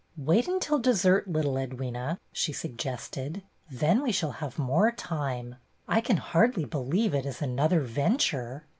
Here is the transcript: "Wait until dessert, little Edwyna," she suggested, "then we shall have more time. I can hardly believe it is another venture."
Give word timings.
"Wait 0.17 0.47
until 0.47 0.79
dessert, 0.79 1.27
little 1.27 1.53
Edwyna," 1.59 2.17
she 2.33 2.51
suggested, 2.51 3.43
"then 3.69 4.01
we 4.01 4.11
shall 4.11 4.31
have 4.31 4.57
more 4.57 4.91
time. 4.91 5.57
I 5.87 6.01
can 6.01 6.17
hardly 6.17 6.65
believe 6.65 7.13
it 7.13 7.23
is 7.27 7.39
another 7.39 7.81
venture." 7.81 8.63